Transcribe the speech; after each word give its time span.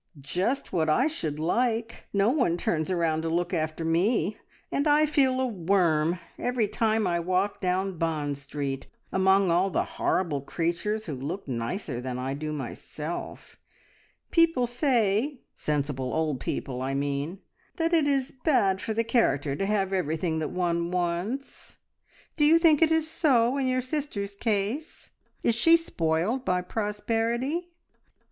"Just 0.19 0.73
what 0.73 0.89
I 0.89 1.05
should 1.05 1.37
like. 1.37 2.07
No 2.11 2.31
one 2.31 2.57
turns 2.57 2.91
round 2.91 3.21
to 3.21 3.29
look 3.29 3.53
after 3.53 3.85
me, 3.85 4.35
and 4.71 4.87
I 4.87 5.05
feel 5.05 5.39
a 5.39 5.45
worm 5.45 6.17
every 6.39 6.67
time 6.67 7.05
I 7.05 7.19
walk 7.19 7.61
down 7.61 7.99
Bond 7.99 8.39
Street 8.39 8.87
among 9.11 9.51
all 9.51 9.69
the 9.69 9.83
horrible 9.83 10.41
creatures 10.41 11.05
who 11.05 11.13
look 11.13 11.47
nicer 11.47 12.01
than 12.01 12.17
I 12.17 12.33
do 12.33 12.51
myself. 12.51 13.59
People 14.31 14.65
say 14.65 15.41
sensible 15.53 16.11
old 16.15 16.39
people, 16.39 16.81
I 16.81 16.95
mean 16.95 17.39
that 17.75 17.93
it 17.93 18.07
is 18.07 18.33
bad 18.43 18.81
for 18.81 18.95
the 18.95 19.03
character 19.03 19.55
to 19.55 19.65
have 19.67 19.93
everything 19.93 20.39
that 20.39 20.49
one 20.49 20.89
wants. 20.89 21.77
Do 22.37 22.43
you 22.45 22.57
think 22.57 22.81
it 22.81 22.91
is 22.91 23.07
so 23.07 23.55
in 23.55 23.67
your 23.67 23.81
sister's 23.81 24.33
case? 24.33 25.11
Is 25.43 25.53
she 25.53 25.77
spoiled 25.77 26.43
by 26.43 26.63
prosperity?" 26.63 27.69